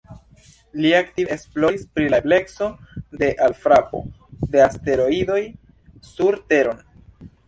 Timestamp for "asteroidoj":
4.69-5.39